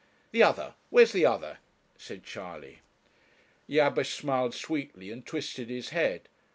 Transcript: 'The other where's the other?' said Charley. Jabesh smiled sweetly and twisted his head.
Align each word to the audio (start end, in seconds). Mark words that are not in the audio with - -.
'The 0.31 0.41
other 0.41 0.73
where's 0.89 1.11
the 1.11 1.27
other?' 1.27 1.59
said 1.95 2.23
Charley. 2.23 2.79
Jabesh 3.69 4.15
smiled 4.15 4.55
sweetly 4.55 5.11
and 5.11 5.23
twisted 5.23 5.69
his 5.69 5.89
head. 5.89 6.27